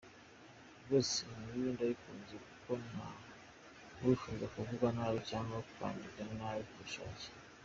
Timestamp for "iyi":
1.21-1.35